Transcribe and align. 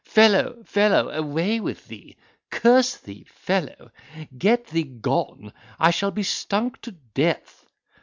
Fellow, 0.07 0.63
fellow, 0.63 1.09
away 1.09 1.59
with 1.59 1.87
thee! 1.87 2.17
Curse 2.49 2.97
thee, 2.97 3.23
fellow! 3.29 3.91
Get 4.35 4.65
thee 4.65 4.81
gone! 4.81 5.53
I 5.77 5.91
shall 5.91 6.09
be 6.09 6.23
stunk 6.23 6.81
to 6.81 6.93
death!" 7.13 7.67